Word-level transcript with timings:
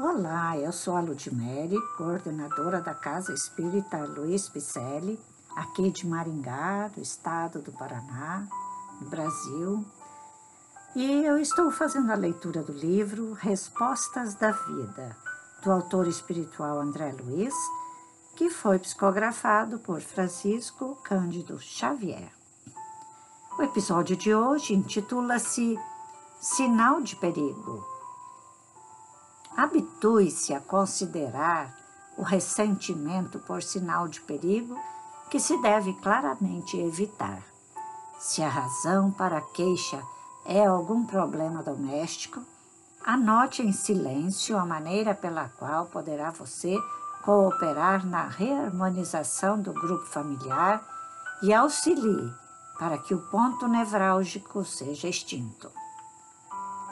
Olá, 0.00 0.56
eu 0.56 0.72
sou 0.72 0.96
a 0.96 1.00
Ludmere, 1.00 1.76
coordenadora 1.96 2.80
da 2.80 2.94
Casa 2.94 3.34
Espírita 3.34 3.98
Luiz 4.04 4.48
Picelli, 4.48 5.18
aqui 5.56 5.90
de 5.90 6.06
Maringá, 6.06 6.86
do 6.86 7.00
estado 7.00 7.60
do 7.60 7.72
Paraná, 7.72 8.46
no 9.00 9.08
Brasil. 9.10 9.84
E 10.94 11.24
eu 11.24 11.36
estou 11.36 11.72
fazendo 11.72 12.12
a 12.12 12.14
leitura 12.14 12.62
do 12.62 12.72
livro 12.72 13.32
Respostas 13.32 14.36
da 14.36 14.52
Vida, 14.52 15.16
do 15.64 15.72
autor 15.72 16.06
espiritual 16.06 16.78
André 16.78 17.12
Luiz, 17.20 17.54
que 18.36 18.50
foi 18.50 18.78
psicografado 18.78 19.80
por 19.80 20.00
Francisco 20.00 20.96
Cândido 21.02 21.58
Xavier. 21.58 22.30
O 23.58 23.62
episódio 23.64 24.16
de 24.16 24.32
hoje 24.32 24.74
intitula-se 24.74 25.76
Sinal 26.40 27.00
de 27.02 27.16
Perigo. 27.16 27.97
Habitue-se 29.58 30.54
a 30.54 30.60
considerar 30.60 31.74
o 32.16 32.22
ressentimento 32.22 33.40
por 33.40 33.60
sinal 33.60 34.06
de 34.06 34.20
perigo 34.20 34.78
que 35.28 35.40
se 35.40 35.60
deve 35.60 35.94
claramente 35.94 36.78
evitar. 36.78 37.42
Se 38.20 38.40
a 38.40 38.48
razão 38.48 39.10
para 39.10 39.38
a 39.38 39.40
queixa 39.40 40.00
é 40.46 40.64
algum 40.64 41.04
problema 41.04 41.60
doméstico, 41.60 42.40
anote 43.04 43.60
em 43.60 43.72
silêncio 43.72 44.56
a 44.56 44.64
maneira 44.64 45.12
pela 45.12 45.48
qual 45.48 45.86
poderá 45.86 46.30
você 46.30 46.76
cooperar 47.24 48.06
na 48.06 48.28
reharmonização 48.28 49.60
do 49.60 49.72
grupo 49.72 50.06
familiar 50.06 50.86
e 51.42 51.52
auxilie 51.52 52.32
para 52.78 52.96
que 52.96 53.12
o 53.12 53.28
ponto 53.28 53.66
nevrálgico 53.66 54.64
seja 54.64 55.08
extinto. 55.08 55.68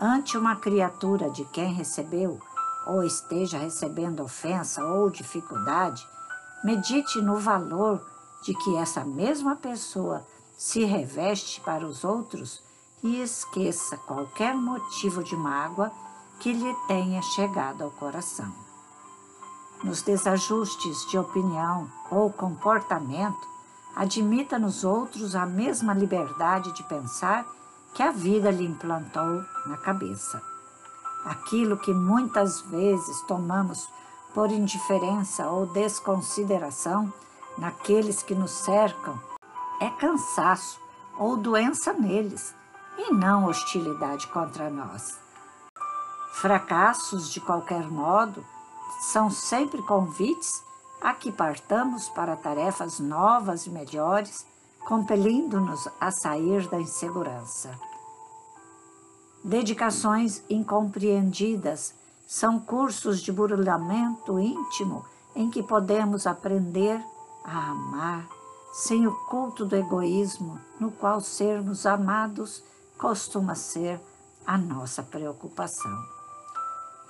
Ante 0.00 0.38
uma 0.38 0.54
criatura 0.54 1.28
de 1.28 1.44
quem 1.46 1.74
recebeu 1.74 2.40
ou 2.86 3.02
esteja 3.02 3.58
recebendo 3.58 4.22
ofensa 4.22 4.84
ou 4.84 5.10
dificuldade, 5.10 6.06
medite 6.64 7.20
no 7.20 7.38
valor 7.38 8.04
de 8.42 8.54
que 8.54 8.76
essa 8.76 9.04
mesma 9.04 9.56
pessoa 9.56 10.26
se 10.56 10.84
reveste 10.84 11.60
para 11.60 11.86
os 11.86 12.04
outros 12.04 12.62
e 13.02 13.20
esqueça 13.20 13.96
qualquer 13.96 14.54
motivo 14.54 15.22
de 15.24 15.36
mágoa 15.36 15.90
que 16.40 16.52
lhe 16.52 16.74
tenha 16.86 17.20
chegado 17.22 17.82
ao 17.82 17.90
coração. 17.90 18.52
Nos 19.82 20.02
desajustes 20.02 21.04
de 21.10 21.18
opinião 21.18 21.90
ou 22.10 22.32
comportamento, 22.32 23.48
admita 23.96 24.58
nos 24.58 24.84
outros 24.84 25.34
a 25.34 25.44
mesma 25.44 25.92
liberdade 25.92 26.72
de 26.72 26.82
pensar 26.84 27.44
que 27.94 28.02
a 28.02 28.12
vida 28.12 28.50
lhe 28.50 28.64
implantou 28.64 29.42
na 29.66 29.76
cabeça. 29.76 30.51
Aquilo 31.24 31.76
que 31.76 31.92
muitas 31.92 32.60
vezes 32.62 33.20
tomamos 33.22 33.88
por 34.34 34.50
indiferença 34.50 35.48
ou 35.48 35.66
desconsideração 35.66 37.12
naqueles 37.56 38.22
que 38.22 38.34
nos 38.34 38.50
cercam 38.50 39.20
é 39.80 39.90
cansaço 39.90 40.80
ou 41.18 41.36
doença 41.36 41.92
neles 41.92 42.54
e 42.98 43.12
não 43.12 43.46
hostilidade 43.46 44.26
contra 44.28 44.70
nós. 44.70 45.18
Fracassos, 46.32 47.30
de 47.30 47.40
qualquer 47.40 47.88
modo, 47.88 48.44
são 49.00 49.30
sempre 49.30 49.82
convites 49.82 50.62
a 51.00 51.12
que 51.12 51.30
partamos 51.30 52.08
para 52.08 52.36
tarefas 52.36 52.98
novas 52.98 53.66
e 53.66 53.70
melhores, 53.70 54.46
compelindo-nos 54.86 55.88
a 56.00 56.10
sair 56.10 56.68
da 56.68 56.80
insegurança. 56.80 57.78
Dedicações 59.44 60.40
incompreendidas 60.48 61.94
são 62.28 62.60
cursos 62.60 63.20
de 63.20 63.32
burlamento 63.32 64.38
íntimo 64.38 65.04
em 65.34 65.50
que 65.50 65.62
podemos 65.62 66.28
aprender 66.28 67.02
a 67.44 67.70
amar 67.70 68.28
sem 68.72 69.06
o 69.06 69.12
culto 69.26 69.66
do 69.66 69.74
egoísmo, 69.74 70.60
no 70.78 70.92
qual 70.92 71.20
sermos 71.20 71.86
amados 71.86 72.62
costuma 72.96 73.56
ser 73.56 74.00
a 74.46 74.56
nossa 74.56 75.02
preocupação. 75.02 75.92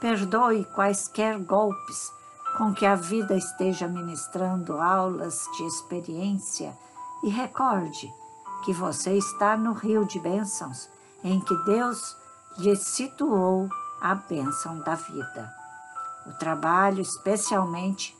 Perdoe 0.00 0.64
quaisquer 0.74 1.38
golpes 1.38 2.10
com 2.56 2.72
que 2.72 2.86
a 2.86 2.94
vida 2.94 3.36
esteja 3.36 3.86
ministrando 3.86 4.80
aulas 4.80 5.44
de 5.56 5.64
experiência 5.64 6.76
e 7.22 7.28
recorde 7.28 8.12
que 8.64 8.72
você 8.72 9.16
está 9.18 9.54
no 9.56 9.72
rio 9.72 10.06
de 10.06 10.18
bênçãos 10.18 10.88
em 11.22 11.38
que 11.40 11.54
Deus 11.64 12.16
lhe 12.58 12.76
situou 12.76 13.68
a 14.00 14.14
bênção 14.14 14.80
da 14.80 14.94
vida. 14.94 15.52
O 16.26 16.32
trabalho, 16.32 17.00
especialmente 17.00 18.16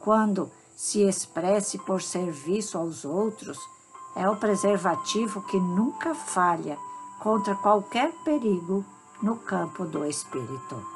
quando 0.00 0.50
se 0.76 1.02
expresse 1.02 1.78
por 1.78 2.02
serviço 2.02 2.76
aos 2.78 3.04
outros, 3.04 3.58
é 4.14 4.28
o 4.28 4.36
preservativo 4.36 5.42
que 5.42 5.58
nunca 5.58 6.14
falha 6.14 6.78
contra 7.18 7.54
qualquer 7.54 8.12
perigo 8.24 8.84
no 9.22 9.36
campo 9.36 9.84
do 9.84 10.04
espírito. 10.04 10.86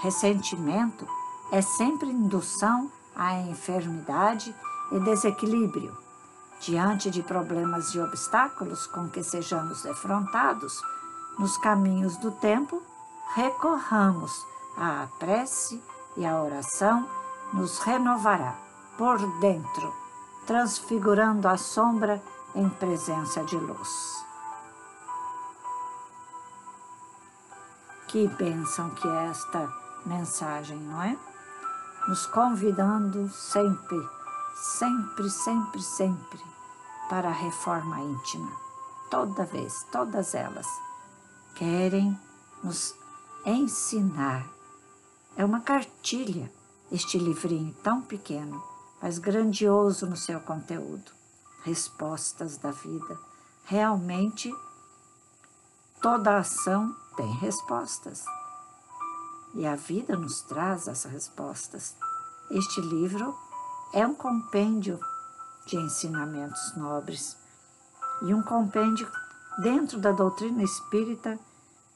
Ressentimento 0.00 1.06
é 1.50 1.60
sempre 1.60 2.08
indução 2.08 2.90
à 3.16 3.34
enfermidade 3.40 4.54
e 4.92 5.00
desequilíbrio. 5.00 5.96
Diante 6.60 7.10
de 7.10 7.22
problemas 7.22 7.94
e 7.94 8.00
obstáculos 8.00 8.86
com 8.86 9.08
que 9.08 9.22
sejamos 9.22 9.82
defrontados, 9.82 10.80
nos 11.38 11.56
caminhos 11.56 12.16
do 12.16 12.30
tempo, 12.32 12.82
recorramos 13.34 14.46
à 14.76 15.06
prece 15.18 15.82
e 16.16 16.26
a 16.26 16.42
oração 16.42 17.08
nos 17.52 17.78
renovará 17.78 18.56
por 18.96 19.18
dentro, 19.38 19.94
transfigurando 20.46 21.46
a 21.46 21.56
sombra 21.56 22.22
em 22.54 22.68
presença 22.68 23.44
de 23.44 23.56
luz. 23.56 24.24
Que 28.08 28.26
bênção 28.26 28.90
que 28.90 29.06
é 29.06 29.26
esta 29.26 29.72
mensagem, 30.04 30.78
não 30.78 31.02
é? 31.02 31.16
Nos 32.08 32.26
convidando 32.26 33.28
sempre, 33.28 33.98
sempre, 34.78 35.30
sempre, 35.30 35.82
sempre 35.82 36.40
para 37.08 37.28
a 37.28 37.32
reforma 37.32 38.00
íntima. 38.00 38.50
Toda 39.10 39.44
vez, 39.44 39.86
todas 39.92 40.34
elas 40.34 40.66
querem 41.58 42.16
nos 42.62 42.94
ensinar. 43.44 44.46
É 45.36 45.44
uma 45.44 45.60
cartilha 45.60 46.50
este 46.90 47.18
livrinho 47.18 47.74
tão 47.82 48.00
pequeno, 48.00 48.62
mas 49.02 49.18
grandioso 49.18 50.06
no 50.06 50.16
seu 50.16 50.40
conteúdo. 50.40 51.10
Respostas 51.64 52.56
da 52.56 52.70
vida. 52.70 53.18
Realmente, 53.64 54.54
toda 56.00 56.38
ação 56.38 56.94
tem 57.16 57.30
respostas. 57.34 58.24
E 59.54 59.66
a 59.66 59.74
vida 59.74 60.16
nos 60.16 60.40
traz 60.42 60.86
essas 60.86 61.10
respostas. 61.10 61.96
Este 62.52 62.80
livro 62.80 63.36
é 63.92 64.06
um 64.06 64.14
compêndio 64.14 65.00
de 65.66 65.76
ensinamentos 65.76 66.76
nobres 66.76 67.36
e 68.22 68.32
um 68.32 68.42
compêndio 68.42 69.10
dentro 69.60 69.98
da 69.98 70.12
doutrina 70.12 70.62
espírita 70.62 71.38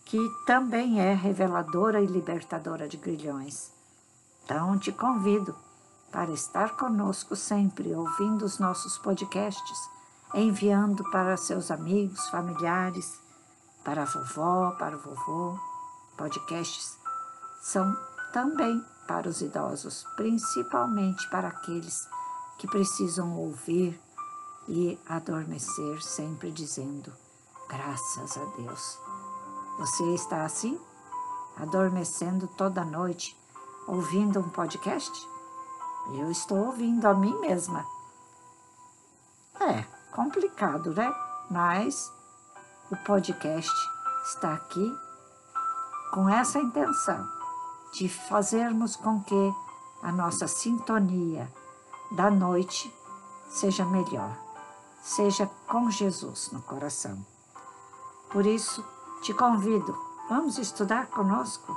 que 0.05 0.19
também 0.47 1.01
é 1.01 1.15
reveladora 1.15 2.01
e 2.01 2.07
libertadora 2.07 2.89
de 2.89 2.97
grilhões. 2.97 3.73
Então, 4.45 4.79
te 4.79 4.93
convido 4.93 5.55
para 6.11 6.31
estar 6.31 6.77
conosco 6.77 7.35
sempre, 7.35 7.95
ouvindo 7.95 8.45
os 8.45 8.59
nossos 8.59 8.99
podcasts, 8.99 9.79
enviando 10.35 11.03
para 11.11 11.37
seus 11.37 11.71
amigos, 11.71 12.29
familiares, 12.29 13.19
para 13.85 14.03
a 14.03 14.05
vovó, 14.05 14.73
para 14.79 14.97
o 14.97 15.01
vovô. 15.01 15.59
Podcasts 16.17 16.99
são 17.63 17.97
também 18.33 18.85
para 19.07 19.29
os 19.29 19.41
idosos, 19.41 20.07
principalmente 20.17 21.29
para 21.31 21.49
aqueles 21.49 22.09
que 22.59 22.67
precisam 22.67 23.37
ouvir 23.37 24.01
e 24.69 24.99
adormecer 25.09 26.03
sempre 26.03 26.51
dizendo 26.51 27.13
graças 27.69 28.37
a 28.37 28.45
Deus. 28.57 28.99
Você 29.83 30.15
está 30.15 30.45
assim? 30.45 30.81
Adormecendo 31.57 32.47
toda 32.47 32.85
noite, 32.85 33.37
ouvindo 33.89 34.39
um 34.39 34.49
podcast? 34.49 35.29
Eu 36.15 36.31
estou 36.31 36.67
ouvindo 36.67 37.05
a 37.05 37.13
mim 37.13 37.37
mesma. 37.41 37.85
É 39.59 39.83
complicado, 40.13 40.95
né? 40.95 41.13
Mas 41.51 42.13
o 42.93 42.97
podcast 42.99 43.73
está 44.25 44.55
aqui 44.55 44.97
com 46.13 46.29
essa 46.29 46.61
intenção 46.61 47.29
de 47.93 48.09
fazermos 48.09 48.95
com 48.95 49.21
que 49.25 49.55
a 50.01 50.13
nossa 50.13 50.47
sintonia 50.47 51.53
da 52.13 52.31
noite 52.31 52.89
seja 53.51 53.85
melhor, 53.85 54.31
seja 55.03 55.51
com 55.67 55.91
Jesus 55.91 56.53
no 56.53 56.63
coração. 56.63 57.27
Por 58.31 58.47
isso, 58.47 58.85
te 59.23 59.33
convido, 59.33 59.97
vamos 60.29 60.59
estudar 60.59 61.07
conosco 61.07 61.75